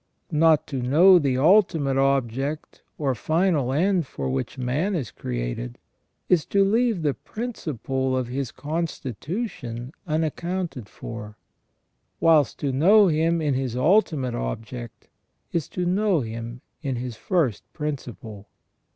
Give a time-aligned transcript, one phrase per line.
[0.31, 5.77] Not to know the ultimate object or final end for which man is created,
[6.27, 11.37] is to leave the principle of his con stitution unaccounted for;
[12.19, 15.07] whilst to know him in his ultimate object
[15.51, 18.47] is to know him in his first principle.